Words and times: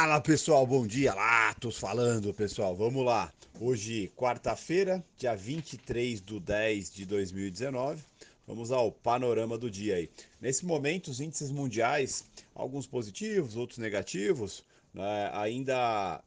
Fala 0.00 0.18
pessoal, 0.18 0.66
bom 0.66 0.86
dia 0.86 1.14
tô 1.60 1.70
falando 1.70 2.32
pessoal, 2.32 2.74
vamos 2.74 3.04
lá. 3.04 3.30
Hoje, 3.60 4.10
quarta-feira, 4.16 5.04
dia 5.14 5.34
23 5.36 6.22
de 6.22 6.40
10 6.40 6.90
de 6.90 7.04
2019, 7.04 8.02
vamos 8.46 8.72
ao 8.72 8.90
panorama 8.90 9.58
do 9.58 9.70
dia 9.70 9.96
aí. 9.96 10.10
Nesse 10.40 10.64
momento, 10.64 11.08
os 11.08 11.20
índices 11.20 11.50
mundiais, 11.50 12.24
alguns 12.54 12.86
positivos, 12.86 13.56
outros 13.56 13.78
negativos, 13.78 14.64
né? 14.94 15.30
ainda 15.34 16.24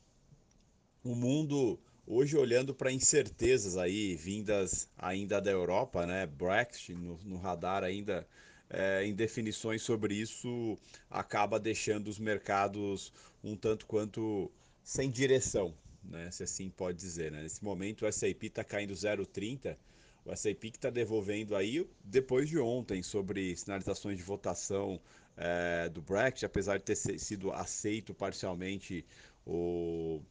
o 1.03 1.15
mundo 1.15 1.79
hoje 2.05 2.37
olhando 2.37 2.75
para 2.75 2.91
incertezas 2.91 3.75
aí 3.75 4.15
vindas 4.15 4.87
ainda 4.95 5.41
da 5.41 5.49
Europa, 5.49 6.05
né? 6.05 6.27
Brexit 6.27 6.93
no, 6.93 7.17
no 7.23 7.37
radar 7.37 7.83
ainda 7.83 8.27
é, 8.69 9.05
indefinições 9.05 9.81
sobre 9.81 10.15
isso 10.15 10.77
acaba 11.09 11.59
deixando 11.59 12.07
os 12.07 12.19
mercados 12.19 13.13
um 13.43 13.55
tanto 13.55 13.85
quanto 13.85 14.51
sem 14.83 15.09
direção, 15.09 15.73
né? 16.03 16.29
se 16.31 16.43
assim 16.43 16.69
pode 16.69 16.97
dizer. 16.97 17.31
Né? 17.31 17.43
Nesse 17.43 17.63
momento 17.63 18.03
o 18.03 18.07
S&P 18.07 18.47
está 18.47 18.63
caindo 18.63 18.93
0,30, 18.93 19.77
o 20.25 20.31
S&P 20.31 20.71
que 20.71 20.77
está 20.77 20.89
devolvendo 20.89 21.55
aí, 21.55 21.87
depois 22.03 22.49
de 22.49 22.57
ontem, 22.57 23.03
sobre 23.03 23.55
sinalizações 23.55 24.17
de 24.17 24.23
votação 24.23 24.99
é, 25.35 25.89
do 25.89 26.01
Brexit, 26.01 26.45
apesar 26.45 26.77
de 26.77 26.83
ter 26.83 26.95
sido 26.95 27.51
aceito 27.51 28.13
parcialmente 28.13 29.05
o, 29.45 30.21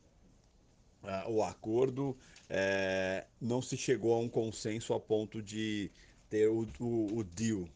o 1.28 1.42
acordo, 1.42 2.16
é, 2.48 3.26
não 3.40 3.60
se 3.60 3.76
chegou 3.76 4.14
a 4.14 4.18
um 4.18 4.28
consenso 4.28 4.94
a 4.94 5.00
ponto 5.00 5.42
de 5.42 5.90
ter 6.30 6.48
o, 6.48 6.66
o, 6.78 7.18
o 7.18 7.24
deal, 7.24 7.68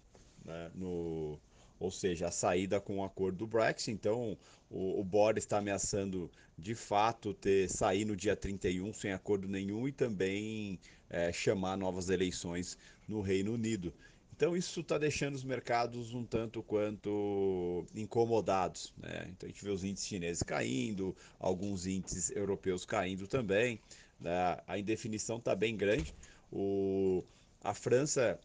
né, 0.47 0.71
no, 0.75 1.39
ou 1.79 1.91
seja, 1.91 2.29
a 2.29 2.31
saída 2.31 2.81
com 2.81 2.99
o 2.99 3.05
acordo 3.05 3.39
do 3.39 3.47
Brexit. 3.47 3.91
Então, 3.91 4.39
o, 4.71 5.01
o 5.01 5.05
Boris 5.05 5.45
está 5.45 5.59
ameaçando 5.59 6.31
de 6.57 6.75
fato 6.75 7.35
ter 7.35 7.69
sair 7.69 8.05
no 8.05 8.17
dia 8.17 8.35
31 8.35 8.93
sem 8.95 9.13
acordo 9.13 9.49
nenhum 9.49 9.87
e 9.87 9.93
também 9.93 10.79
é, 11.11 11.33
chamar 11.33 11.77
novas 11.77 12.09
eleições 12.09 12.79
no 13.07 13.21
Reino 13.21 13.53
Unido. 13.53 13.93
Então 14.35 14.55
isso 14.55 14.81
está 14.81 14.99
deixando 14.99 15.35
os 15.35 15.45
mercados 15.45 16.13
um 16.13 16.23
tanto 16.23 16.63
quanto 16.63 17.87
incomodados. 17.95 18.93
Né? 18.99 19.29
Então 19.31 19.49
a 19.49 19.51
gente 19.51 19.65
vê 19.65 19.71
os 19.71 19.83
índices 19.83 20.09
chineses 20.09 20.43
caindo, 20.43 21.17
alguns 21.39 21.87
índices 21.87 22.31
europeus 22.31 22.85
caindo 22.85 23.27
também. 23.27 23.81
Né? 24.21 24.59
A 24.67 24.79
indefinição 24.79 25.39
está 25.39 25.55
bem 25.55 25.75
grande. 25.75 26.15
O, 26.53 27.25
a 27.63 27.73
França 27.73 28.39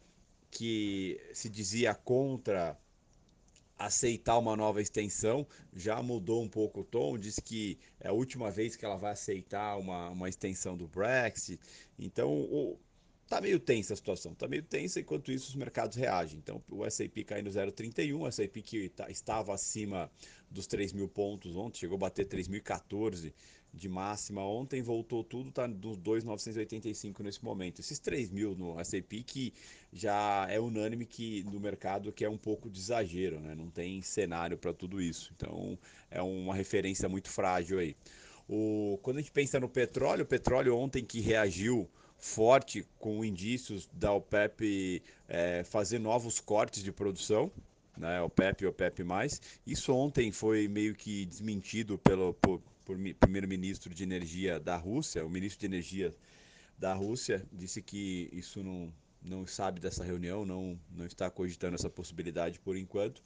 que 0.52 1.20
se 1.34 1.50
dizia 1.50 1.96
contra 1.96 2.78
aceitar 3.78 4.38
uma 4.38 4.56
nova 4.56 4.82
extensão, 4.82 5.48
já 5.74 6.02
mudou 6.04 6.44
um 6.44 6.48
pouco 6.48 6.82
o 6.82 6.84
tom, 6.84 7.18
diz 7.18 7.40
que 7.40 7.80
é 8.00 8.10
a 8.10 8.12
última 8.12 8.52
vez 8.52 8.76
que 8.76 8.86
ela 8.86 8.98
vai 8.98 9.14
aceitar 9.14 9.78
uma, 9.78 10.10
uma 10.10 10.30
extensão 10.30 10.78
do 10.78 10.88
Brexit. 10.88 11.60
Então, 11.98 12.30
o, 12.32 12.78
tá 13.28 13.42
meio 13.42 13.60
tensa 13.60 13.94
a 13.94 13.98
situação, 13.98 14.36
tá 14.36 14.48
meio 14.48 14.62
tensa, 14.62 15.00
enquanto 15.00 15.32
isso 15.32 15.50
os 15.50 15.56
mercados 15.56 15.98
reagem. 15.98 16.38
Então, 16.38 16.62
o 16.70 16.86
S&P 16.86 17.24
caindo 17.24 17.50
0,31, 17.50 18.20
o 18.20 18.28
S&P 18.28 18.62
que 18.62 18.90
tá, 18.90 19.10
estava 19.10 19.54
acima 19.54 20.12
dos 20.50 20.68
3 20.68 20.94
mil 20.94 21.08
pontos 21.08 21.56
ontem, 21.56 21.80
chegou 21.80 21.96
a 21.96 22.00
bater 22.00 22.28
3.014 22.28 23.34
de 23.74 23.88
máxima 23.88 24.44
ontem, 24.44 24.82
voltou 24.82 25.24
tudo, 25.24 25.52
tá 25.52 25.66
dos 25.66 25.98
2,985 25.98 27.24
nesse 27.24 27.44
momento. 27.44 27.80
Esses 27.80 28.00
3 28.00 28.30
mil 28.30 28.56
no 28.56 28.80
S&P 28.80 29.24
que 29.24 29.54
já 29.94 30.46
é 30.50 30.60
unânime 30.60 31.06
que 31.06 31.44
no 31.44 31.60
mercado 31.60 32.12
que 32.12 32.26
é 32.26 32.30
um 32.30 32.38
pouco 32.38 32.70
de 32.70 32.80
exagero, 32.80 33.40
né? 33.40 33.56
Não 33.56 33.70
tem 33.70 34.02
cenário 34.02 34.58
para 34.58 34.74
tudo 34.74 35.02
isso. 35.02 35.32
Então, 35.36 35.78
é 36.10 36.22
uma 36.22 36.54
referência 36.54 37.08
muito 37.08 37.30
frágil 37.30 37.80
aí. 37.80 37.96
O, 38.48 39.00
quando 39.02 39.18
a 39.18 39.22
gente 39.22 39.32
pensa 39.32 39.60
no 39.60 39.70
petróleo, 39.70 40.24
o 40.24 40.28
petróleo 40.28 40.76
ontem 40.76 41.06
que 41.06 41.22
reagiu 41.22 41.90
forte 42.18 42.86
com 43.00 43.24
indícios 43.24 43.90
da 43.94 44.14
OPEP 44.14 45.02
é, 45.28 45.64
fazer 45.64 45.98
novos 45.98 46.40
cortes 46.40 46.84
de 46.84 46.92
produção, 46.92 47.52
né, 47.98 48.22
OPEP 48.22 48.64
e 48.64 48.68
OPEP+. 48.68 49.04
Isso 49.66 49.94
ontem 49.94 50.32
foi 50.32 50.68
meio 50.68 50.94
que 50.94 51.26
desmentido 51.26 51.98
pelo 51.98 52.34
por, 52.34 52.62
primeiro-ministro 53.20 53.94
de 53.94 54.04
energia 54.04 54.60
da 54.60 54.78
Rússia, 54.78 55.26
o 55.26 55.30
ministro 55.30 55.60
de 55.60 55.66
energia 55.66 56.14
da 56.78 56.94
Rússia 56.94 57.46
disse 57.52 57.82
que 57.82 58.30
isso 58.32 58.64
não, 58.64 58.92
não 59.22 59.46
sabe 59.46 59.80
dessa 59.80 60.04
reunião, 60.04 60.46
não, 60.46 60.80
não 60.90 61.06
está 61.06 61.30
cogitando 61.30 61.76
essa 61.76 61.90
possibilidade 61.90 62.60
por 62.60 62.76
enquanto. 62.76 63.22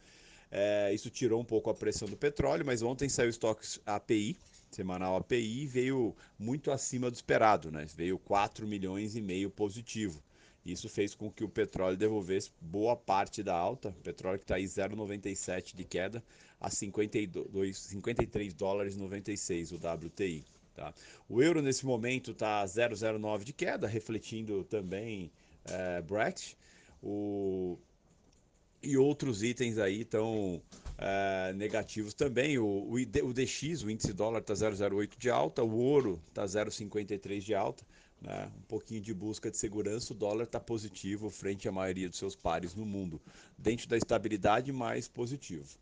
É, 0.52 0.94
isso 0.94 1.10
tirou 1.10 1.42
um 1.42 1.46
pouco 1.46 1.70
a 1.70 1.74
pressão 1.74 2.08
do 2.08 2.18
petróleo, 2.18 2.66
mas 2.66 2.82
ontem 2.82 3.10
saiu 3.10 3.28
o 3.28 3.30
estoque 3.30 3.66
API, 3.86 4.38
semanal 4.70 5.16
API, 5.16 5.66
veio 5.66 6.16
muito 6.38 6.72
acima 6.72 7.10
do 7.10 7.16
esperado, 7.16 7.72
né? 7.72 7.86
veio 7.96 8.20
4 8.20 8.68
milhões 8.68 9.16
e 9.16 9.22
meio 9.22 9.50
positivo. 9.50 10.22
Isso 10.66 10.90
fez 10.90 11.14
com 11.14 11.32
que 11.32 11.44
o 11.44 11.50
petróleo 11.50 11.96
devolvesse 11.96 12.52
boa 12.60 12.96
parte 12.96 13.44
da 13.44 13.56
alta, 13.56 13.90
o 13.90 14.02
petróleo 14.02 14.40
que 14.40 14.46
está 14.46 14.56
aí 14.56 14.64
0,97 14.64 15.76
de 15.76 15.84
queda 15.84 16.24
a 16.60 16.70
52, 16.70 17.78
53 17.78 18.54
dólares 18.54 18.98
96 18.98 19.72
o 19.74 19.76
WTI. 19.76 20.44
Tá? 20.74 20.94
O 21.30 21.42
euro 21.42 21.62
nesse 21.62 21.86
momento 21.86 22.32
está 22.32 22.66
0,09 22.66 23.44
de 23.44 23.54
queda, 23.54 23.88
refletindo 23.88 24.64
também 24.64 25.32
é, 25.66 26.02
Brexit. 26.02 26.58
O 27.02 27.78
e 28.86 28.98
outros 28.98 29.42
itens 29.42 29.78
aí 29.80 30.02
estão 30.02 30.62
é, 30.98 31.54
negativos 31.54 32.14
também. 32.14 32.58
O, 32.60 32.66
o, 32.66 32.94
o, 32.94 33.34
DX, 33.34 33.84
o 33.84 33.90
índice 33.90 34.14
dólar, 34.14 34.40
está 34.40 34.54
0,08 34.54 35.18
de 35.18 35.30
alta, 35.30 35.64
o 35.64 35.76
ouro 35.78 36.22
está 36.30 36.46
0,53 36.46 37.40
de 37.40 37.56
alta. 37.56 37.84
Né? 38.22 38.52
Um 38.58 38.62
pouquinho 38.64 39.02
de 39.02 39.14
busca 39.14 39.52
de 39.52 39.58
segurança, 39.58 40.14
o 40.14 40.16
dólar 40.16 40.46
está 40.46 40.60
positivo 40.60 41.30
frente 41.30 41.68
à 41.68 41.72
maioria 41.72 42.10
dos 42.10 42.18
seus 42.18 42.36
pares 42.36 42.74
no 42.74 42.86
mundo. 42.86 43.22
Dentro 43.58 43.88
da 43.88 43.98
estabilidade, 43.98 44.72
mais 44.72 45.08
positivo. 45.08 45.78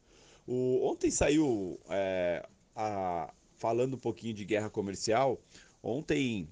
O, 0.46 0.86
ontem 0.90 1.10
saiu, 1.10 1.80
é, 1.90 2.46
a, 2.76 3.34
falando 3.58 3.96
um 3.96 4.00
pouquinho 4.00 4.34
de 4.34 4.44
guerra 4.44 4.70
comercial, 4.70 5.42
ontem 5.82 6.48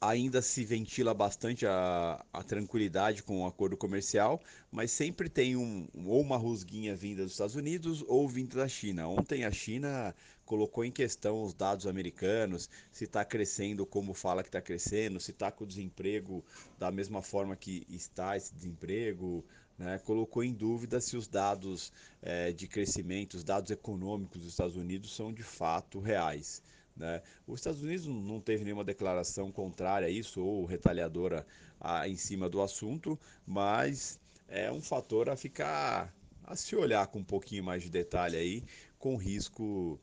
ainda 0.00 0.40
se 0.40 0.64
ventila 0.64 1.12
bastante 1.12 1.66
a, 1.66 2.24
a, 2.32 2.42
tranquilidade 2.42 3.22
com 3.22 3.42
o 3.42 3.46
acordo 3.46 3.76
comercial, 3.76 4.40
mas 4.72 4.90
sempre 4.90 5.28
tem 5.28 5.56
um, 5.56 5.86
ou 6.06 6.22
uma 6.22 6.38
rusguinha 6.38 6.96
vinda 6.96 7.22
dos 7.22 7.32
Estados 7.32 7.54
Unidos 7.54 8.02
ou 8.08 8.26
vinda 8.26 8.56
da 8.56 8.68
China. 8.68 9.08
Ontem 9.08 9.44
a 9.44 9.50
China 9.50 10.14
colocou 10.46 10.84
em 10.86 10.90
questão 10.90 11.42
os 11.42 11.52
dados 11.52 11.86
americanos, 11.86 12.70
se 12.90 13.04
está 13.04 13.24
crescendo 13.26 13.84
como 13.84 14.14
fala 14.14 14.42
que 14.42 14.48
está 14.48 14.60
crescendo, 14.62 15.20
se 15.20 15.32
está 15.32 15.52
com 15.52 15.64
o 15.64 15.66
desemprego 15.66 16.42
da 16.78 16.90
mesma 16.90 17.20
forma 17.20 17.54
que 17.54 17.86
está 17.90 18.38
esse 18.38 18.54
desemprego, 18.54 19.44
né? 19.78 19.98
colocou 19.98 20.42
em 20.42 20.54
dúvida 20.54 20.98
se 21.00 21.14
os 21.14 21.28
dados 21.28 21.92
é, 22.22 22.52
de 22.52 22.66
crescimento, 22.66 23.34
os 23.34 23.44
dados 23.44 23.70
econômicos 23.70 24.40
dos 24.40 24.50
Estados 24.50 24.76
Unidos 24.76 25.14
são 25.14 25.30
de 25.30 25.42
fato 25.42 26.00
reais. 26.00 26.62
Né? 26.96 27.22
Os 27.46 27.60
Estados 27.60 27.82
Unidos 27.82 28.06
não 28.06 28.40
teve 28.40 28.64
nenhuma 28.64 28.84
declaração 28.84 29.50
contrária 29.50 30.06
a 30.08 30.10
isso 30.10 30.42
ou 30.42 30.64
retaliadora 30.64 31.46
a, 31.80 32.08
em 32.08 32.16
cima 32.16 32.48
do 32.48 32.60
assunto, 32.60 33.18
mas 33.46 34.18
é 34.48 34.70
um 34.70 34.80
fator 34.80 35.30
a 35.30 35.36
ficar 35.36 36.14
a 36.44 36.56
se 36.56 36.74
olhar 36.74 37.06
com 37.06 37.20
um 37.20 37.24
pouquinho 37.24 37.62
mais 37.62 37.82
de 37.82 37.88
detalhe 37.88 38.36
aí, 38.36 38.64
com 38.98 39.16
risco 39.16 40.00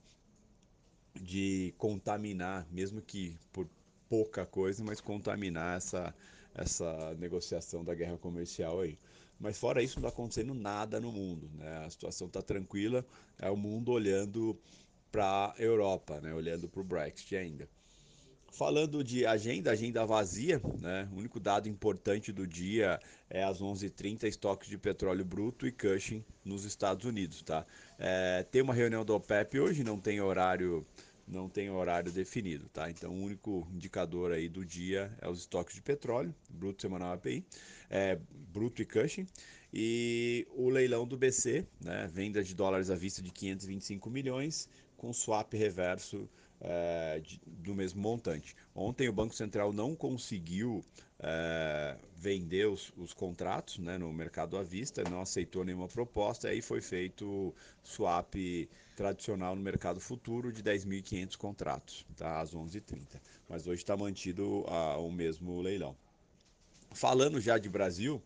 de 1.13 1.73
contaminar, 1.77 2.65
mesmo 2.71 3.01
que 3.01 3.37
por 3.51 3.67
pouca 4.07 4.45
coisa, 4.45 4.83
mas 4.83 5.01
contaminar 5.01 5.77
essa, 5.77 6.15
essa 6.55 7.13
negociação 7.15 7.83
da 7.83 7.93
guerra 7.93 8.17
comercial 8.17 8.79
aí. 8.79 8.97
Mas 9.39 9.57
fora 9.57 9.83
isso, 9.83 9.99
não 9.99 10.07
está 10.07 10.15
acontecendo 10.15 10.53
nada 10.53 10.99
no 10.99 11.11
mundo. 11.11 11.49
Né? 11.53 11.85
A 11.85 11.89
situação 11.89 12.27
está 12.27 12.41
tranquila, 12.41 13.05
é 13.37 13.49
o 13.49 13.57
mundo 13.57 13.91
olhando 13.91 14.57
para 15.11 15.53
a 15.57 15.61
Europa, 15.61 16.19
né? 16.21 16.33
olhando 16.33 16.67
para 16.67 16.81
o 16.81 16.83
Brexit 16.83 17.35
ainda. 17.35 17.67
Falando 18.51 19.03
de 19.03 19.25
agenda, 19.25 19.71
agenda 19.71 20.05
vazia, 20.05 20.59
né? 20.79 21.07
o 21.11 21.17
único 21.17 21.39
dado 21.39 21.69
importante 21.69 22.31
do 22.31 22.47
dia 22.47 22.99
é 23.29 23.43
às 23.43 23.61
11h30, 23.61 24.23
estoques 24.23 24.67
de 24.67 24.77
petróleo 24.77 25.23
bruto 25.23 25.67
e 25.67 25.71
Cushing 25.71 26.23
nos 26.43 26.65
Estados 26.65 27.05
Unidos. 27.05 27.41
Tá? 27.43 27.65
É, 27.99 28.43
tem 28.49 28.61
uma 28.61 28.73
reunião 28.73 29.05
do 29.05 29.13
OPEP 29.13 29.59
hoje, 29.59 29.83
não 29.83 29.99
tem 29.99 30.19
horário 30.21 30.85
não 31.27 31.49
tem 31.49 31.69
horário 31.69 32.11
definido, 32.11 32.69
tá? 32.69 32.89
Então 32.89 33.11
o 33.11 33.21
único 33.21 33.67
indicador 33.73 34.31
aí 34.31 34.47
do 34.47 34.65
dia 34.65 35.11
é 35.21 35.27
os 35.27 35.39
estoques 35.39 35.75
de 35.75 35.81
petróleo, 35.81 36.33
bruto 36.49 36.81
semanal 36.81 37.11
API, 37.13 37.45
é, 37.89 38.17
bruto 38.31 38.81
e 38.81 38.85
Cushing, 38.85 39.27
e 39.73 40.47
o 40.51 40.69
leilão 40.69 41.05
do 41.05 41.17
BC, 41.17 41.65
né? 41.81 42.09
Venda 42.11 42.43
de 42.43 42.55
dólares 42.55 42.89
à 42.89 42.95
vista 42.95 43.21
de 43.21 43.31
525 43.31 44.09
milhões, 44.09 44.69
com 44.95 45.11
swap 45.13 45.53
reverso 45.53 46.29
é, 46.59 47.19
de, 47.19 47.39
do 47.45 47.75
mesmo 47.75 48.01
montante. 48.01 48.55
Ontem 48.73 49.07
o 49.07 49.13
Banco 49.13 49.35
Central 49.35 49.71
não 49.71 49.95
conseguiu 49.95 50.83
é, 51.19 51.95
vender 52.15 52.67
os, 52.67 52.91
os, 52.97 53.13
contratos 53.13 53.77
né, 53.77 53.97
no 53.97 54.11
mercado 54.11 54.57
à 54.57 54.63
vista, 54.63 55.03
não 55.09 55.21
aceitou 55.21 55.63
nenhuma 55.63 55.87
proposta, 55.87 56.49
aí 56.49 56.61
foi 56.61 56.81
feito 56.81 57.53
swap 57.83 58.33
tradicional 58.95 59.55
no 59.55 59.61
mercado 59.61 59.99
futuro 59.99 60.51
de 60.51 60.63
10.500 60.63 61.37
contratos, 61.37 62.05
tá, 62.15 62.41
às 62.41 62.55
11h30. 62.55 63.21
Mas 63.47 63.67
hoje 63.67 63.81
está 63.81 63.95
mantido 63.95 64.65
a, 64.67 64.97
o 64.97 65.11
mesmo 65.11 65.61
leilão. 65.61 65.95
Falando 66.91 67.39
já 67.39 67.57
de 67.57 67.69
Brasil, 67.69 68.21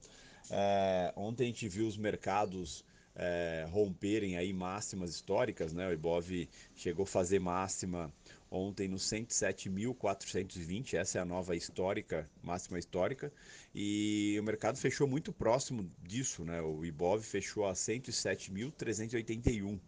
é, 0.50 1.14
ontem 1.16 1.44
a 1.44 1.48
gente 1.48 1.68
viu 1.68 1.88
os 1.88 1.98
mercados 1.98 2.84
é, 3.16 3.66
romperem 3.70 4.38
aí 4.38 4.54
máximas 4.54 5.12
históricas, 5.12 5.74
né? 5.74 5.88
O 5.88 5.94
Ibov 5.94 6.48
chegou 6.76 7.04
a 7.04 7.08
fazer 7.08 7.40
máxima 7.40 8.14
ontem 8.50 8.88
no 8.88 8.98
107.420, 8.98 10.96
essa 10.96 11.20
é 11.20 11.22
a 11.22 11.26
nova 11.26 11.56
histórica, 11.56 12.30
máxima 12.44 12.78
histórica, 12.78 13.32
e 13.74 14.38
o 14.40 14.44
mercado 14.44 14.78
fechou 14.78 15.08
muito 15.08 15.32
próximo 15.32 15.90
disso, 16.04 16.44
né? 16.44 16.62
O 16.62 16.84
Ibov 16.84 17.24
fechou 17.24 17.66
a 17.66 17.74
107.381, 17.74 19.80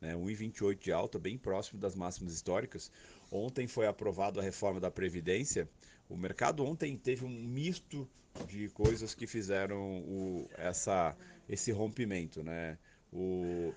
né? 0.00 0.14
1,28 0.14 0.78
de 0.78 0.92
alta, 0.92 1.18
bem 1.18 1.38
próximo 1.38 1.80
das 1.80 1.94
máximas 1.94 2.34
históricas. 2.34 2.90
Ontem 3.30 3.66
foi 3.66 3.86
aprovada 3.86 4.40
a 4.40 4.42
reforma 4.42 4.80
da 4.80 4.90
Previdência. 4.90 5.68
O 6.08 6.16
mercado 6.16 6.64
ontem 6.64 6.96
teve 6.96 7.24
um 7.24 7.30
misto 7.30 8.08
de 8.46 8.68
coisas 8.70 9.14
que 9.14 9.26
fizeram 9.26 10.00
o, 10.00 10.48
essa, 10.56 11.16
esse 11.48 11.70
rompimento, 11.70 12.42
né? 12.42 12.78
O, 13.12 13.72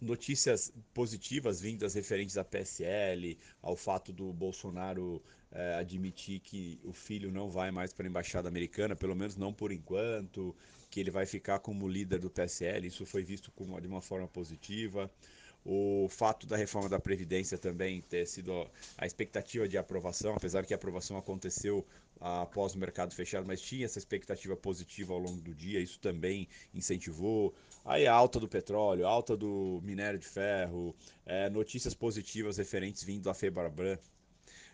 notícias 0.00 0.72
positivas 0.92 1.60
vindas 1.60 1.94
referentes 1.94 2.36
à 2.36 2.44
PSL, 2.44 3.38
ao 3.62 3.76
fato 3.76 4.12
do 4.12 4.32
Bolsonaro 4.32 5.22
é, 5.50 5.74
admitir 5.76 6.40
que 6.40 6.80
o 6.84 6.92
filho 6.92 7.30
não 7.30 7.48
vai 7.48 7.70
mais 7.70 7.92
para 7.92 8.06
a 8.06 8.10
embaixada 8.10 8.48
americana, 8.48 8.94
pelo 8.94 9.14
menos 9.14 9.36
não 9.36 9.52
por 9.52 9.72
enquanto, 9.72 10.54
que 10.90 11.00
ele 11.00 11.10
vai 11.10 11.26
ficar 11.26 11.58
como 11.60 11.88
líder 11.88 12.18
do 12.18 12.30
PSL, 12.30 12.86
isso 12.86 13.06
foi 13.06 13.24
visto 13.24 13.50
como, 13.52 13.80
de 13.80 13.86
uma 13.86 14.00
forma 14.00 14.28
positiva. 14.28 15.10
O 15.64 16.08
fato 16.10 16.46
da 16.46 16.56
reforma 16.56 16.90
da 16.90 17.00
Previdência 17.00 17.56
também 17.56 18.02
ter 18.02 18.26
sido 18.26 18.52
a 18.98 19.06
expectativa 19.06 19.66
de 19.66 19.78
aprovação, 19.78 20.34
apesar 20.34 20.66
que 20.66 20.74
a 20.74 20.76
aprovação 20.76 21.16
aconteceu 21.16 21.86
após 22.20 22.74
o 22.74 22.78
mercado 22.78 23.14
fechado, 23.14 23.46
mas 23.46 23.60
tinha 23.60 23.86
essa 23.86 23.98
expectativa 23.98 24.56
positiva 24.56 25.14
ao 25.14 25.18
longo 25.18 25.40
do 25.40 25.54
dia, 25.54 25.80
isso 25.80 25.98
também 25.98 26.48
incentivou. 26.72 27.54
Aí 27.84 28.06
a 28.06 28.12
alta 28.12 28.38
do 28.38 28.48
petróleo, 28.48 29.06
alta 29.06 29.36
do 29.36 29.80
minério 29.82 30.18
de 30.18 30.26
ferro, 30.26 30.94
é, 31.24 31.48
notícias 31.48 31.94
positivas 31.94 32.58
referentes 32.58 33.02
vindo 33.02 33.24
da 33.24 33.34
Febraban, 33.34 33.98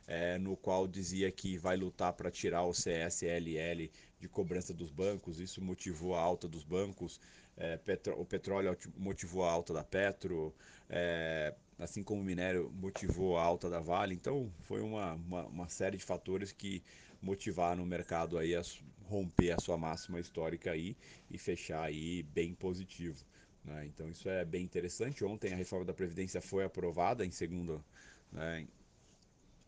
é, 0.07 0.39
no 0.39 0.57
qual 0.57 0.89
dizia 0.89 1.31
que 1.31 1.57
vai 1.57 1.77
lutar 1.77 2.13
para 2.13 2.33
tirar 2.33 2.65
o 2.65 2.73
CSLL 2.73 3.89
de 4.19 4.29
cobrança 4.29 4.75
dos 4.75 4.91
bancos, 4.91 5.39
isso 5.39 5.63
motivou 5.63 6.15
a 6.15 6.21
alta 6.21 6.49
dos 6.49 6.65
bancos, 6.65 7.21
é, 7.61 7.77
petro, 7.77 8.19
o 8.19 8.25
petróleo 8.25 8.77
motivou 8.97 9.45
a 9.45 9.53
alta 9.53 9.75
da 9.75 9.85
Petro, 9.85 10.53
é, 10.89 11.55
assim 11.79 12.03
como 12.03 12.23
o 12.23 12.25
minério 12.25 12.73
motivou 12.75 13.37
a 13.37 13.43
alta 13.43 13.69
da 13.69 13.81
Vale. 13.81 14.15
Então 14.15 14.51
foi 14.63 14.81
uma, 14.81 15.13
uma, 15.13 15.47
uma, 15.47 15.69
série 15.69 15.99
de 15.99 16.05
fatores 16.05 16.53
que 16.53 16.83
motivaram 17.21 17.83
o 17.83 17.87
mercado 17.87 18.39
aí 18.39 18.57
a 18.57 18.63
romper 19.05 19.51
a 19.51 19.59
sua 19.59 19.77
máxima 19.77 20.19
histórica 20.19 20.73
aí 20.73 20.97
e 21.31 21.37
fechar 21.37 21.83
aí 21.83 22.23
bem 22.23 22.55
positivo. 22.55 23.23
Né? 23.63 23.85
Então 23.87 24.09
isso 24.09 24.31
é 24.31 24.43
bem 24.43 24.65
interessante. 24.65 25.23
Ontem 25.23 25.53
a 25.53 25.57
reforma 25.57 25.85
da 25.85 25.93
Previdência 25.93 26.41
foi 26.41 26.65
aprovada 26.65 27.27
em 27.27 27.31
segundo, 27.31 27.85
né, 28.33 28.67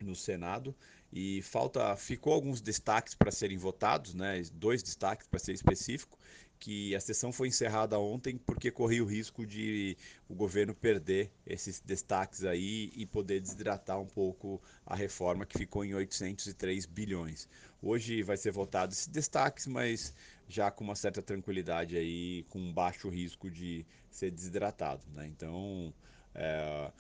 no 0.00 0.17
Senado 0.17 0.75
e 1.12 1.43
falta 1.43 1.94
ficou 1.94 2.33
alguns 2.33 2.62
destaques 2.62 3.15
para 3.15 3.31
serem 3.31 3.59
votados, 3.59 4.15
né? 4.15 4.43
Dois 4.55 4.83
destaques 4.83 5.29
para 5.29 5.39
ser 5.39 5.53
específico, 5.53 6.19
que 6.62 6.94
a 6.94 7.00
sessão 7.00 7.32
foi 7.32 7.49
encerrada 7.49 7.99
ontem 7.99 8.38
porque 8.38 8.70
corria 8.70 9.03
o 9.03 9.06
risco 9.06 9.44
de 9.44 9.97
o 10.29 10.35
governo 10.35 10.73
perder 10.73 11.29
esses 11.44 11.81
destaques 11.81 12.44
aí 12.44 12.93
e 12.94 13.05
poder 13.05 13.41
desidratar 13.41 14.00
um 14.00 14.06
pouco 14.06 14.62
a 14.87 14.94
reforma 14.94 15.44
que 15.44 15.59
ficou 15.59 15.85
em 15.85 15.93
803 15.93 16.87
bilhões. 16.87 17.49
Hoje 17.82 18.23
vai 18.23 18.37
ser 18.37 18.53
votado 18.53 18.93
esses 18.93 19.09
destaques, 19.09 19.67
mas 19.67 20.14
já 20.49 20.70
com 20.70 20.85
uma 20.85 20.94
certa 20.94 21.20
tranquilidade 21.20 21.97
aí, 21.97 22.44
com 22.49 22.73
baixo 22.73 23.08
risco 23.08 23.50
de 23.50 23.85
ser 24.08 24.31
desidratado, 24.31 25.03
né? 25.12 25.26
Então, 25.26 25.93
é, 26.32 26.93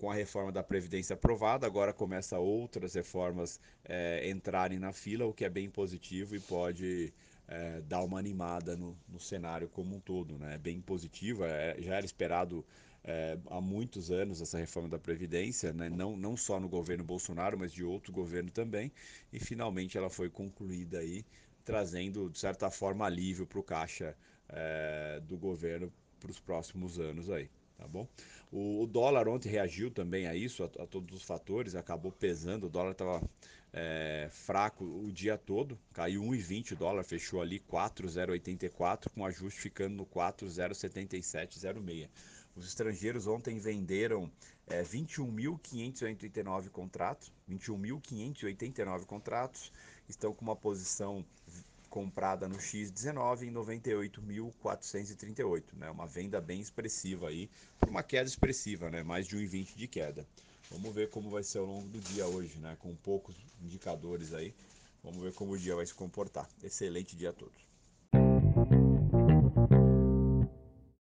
com 0.00 0.10
a 0.10 0.14
reforma 0.14 0.50
da 0.50 0.62
Previdência 0.62 1.12
aprovada, 1.12 1.66
agora 1.66 1.92
começa 1.92 2.38
outras 2.38 2.94
reformas 2.94 3.60
é, 3.84 4.30
entrarem 4.30 4.78
na 4.78 4.94
fila, 4.94 5.26
o 5.26 5.34
que 5.34 5.44
é 5.44 5.50
bem 5.50 5.68
positivo 5.68 6.34
e 6.34 6.40
pode 6.40 7.12
é, 7.52 7.82
dar 7.82 8.02
uma 8.02 8.18
animada 8.18 8.74
no, 8.76 8.96
no, 9.06 9.20
cenário 9.20 9.68
como 9.68 9.96
um 9.96 10.00
todo. 10.00 10.38
Né? 10.38 10.54
É 10.54 10.58
bem 10.58 10.80
positiva, 10.80 11.46
é, 11.46 11.76
já 11.80 11.96
era 11.96 12.06
esperado 12.06 12.64
é, 13.04 13.38
há 13.50 13.60
muitos 13.60 14.10
anos 14.10 14.40
essa 14.40 14.58
reforma 14.58 14.88
da 14.88 14.98
Previdência, 14.98 15.72
né? 15.72 15.90
não, 15.90 16.16
não 16.16 16.34
só 16.34 16.58
no 16.58 16.68
governo 16.68 17.04
Bolsonaro, 17.04 17.58
mas 17.58 17.72
de 17.72 17.84
outro 17.84 18.10
governo 18.12 18.50
também, 18.50 18.90
e 19.32 19.38
finalmente 19.38 19.98
ela 19.98 20.08
foi 20.08 20.30
concluída 20.30 20.98
aí, 20.98 21.24
trazendo, 21.64 22.30
de 22.30 22.38
certa 22.38 22.70
forma, 22.70 23.04
alívio 23.04 23.46
para 23.46 23.58
o 23.58 23.62
caixa 23.62 24.16
é, 24.48 25.20
do 25.20 25.36
governo 25.36 25.92
para 26.18 26.30
os 26.30 26.40
próximos 26.40 26.98
anos 26.98 27.28
aí 27.28 27.50
tá 27.82 27.88
bom? 27.88 28.06
O, 28.50 28.82
o, 28.82 28.86
dólar 28.86 29.28
ontem 29.28 29.48
reagiu 29.48 29.90
também 29.90 30.26
a 30.26 30.34
isso, 30.34 30.62
a, 30.62 30.66
a 30.82 30.86
todos 30.86 31.16
os 31.16 31.24
fatores, 31.24 31.74
acabou 31.74 32.12
pesando, 32.12 32.66
o 32.66 32.70
dólar 32.70 32.92
estava 32.92 33.22
é, 33.72 34.28
fraco 34.30 34.84
o 34.84 35.10
dia 35.10 35.36
todo, 35.36 35.78
caiu 35.92 36.22
1,20 36.22 36.72
o 36.72 36.76
dólar, 36.76 37.04
fechou 37.04 37.40
ali 37.40 37.58
4,084, 37.58 39.10
com 39.10 39.26
ajuste 39.26 39.60
ficando 39.60 39.96
no 39.96 40.06
4,077,06. 40.06 42.08
Os 42.54 42.68
estrangeiros 42.68 43.26
ontem 43.26 43.58
venderam 43.58 44.30
é, 44.68 44.82
21.589 44.82 46.68
contratos, 46.68 47.32
21.589 47.50 49.06
contratos, 49.06 49.72
estão 50.06 50.34
com 50.34 50.44
uma 50.44 50.54
posição 50.54 51.24
comprada 51.92 52.48
no 52.48 52.56
X19 52.56 53.42
em 53.42 53.52
98.438, 53.52 55.74
né? 55.74 55.90
Uma 55.90 56.06
venda 56.06 56.40
bem 56.40 56.58
expressiva 56.58 57.28
aí, 57.28 57.50
por 57.78 57.90
uma 57.90 58.02
queda 58.02 58.26
expressiva, 58.26 58.90
né? 58.90 59.02
Mais 59.02 59.26
de 59.26 59.36
1,20 59.36 59.76
de 59.76 59.86
queda. 59.86 60.26
Vamos 60.70 60.94
ver 60.94 61.10
como 61.10 61.28
vai 61.28 61.42
ser 61.42 61.58
ao 61.58 61.66
longo 61.66 61.86
do 61.88 62.00
dia 62.00 62.26
hoje, 62.26 62.58
né? 62.60 62.78
Com 62.80 62.96
poucos 62.96 63.36
indicadores 63.60 64.32
aí. 64.32 64.54
Vamos 65.04 65.22
ver 65.22 65.34
como 65.34 65.52
o 65.52 65.58
dia 65.58 65.76
vai 65.76 65.84
se 65.84 65.92
comportar. 65.92 66.48
Excelente 66.64 67.14
dia 67.14 67.28
a 67.28 67.34
todos. 67.34 67.71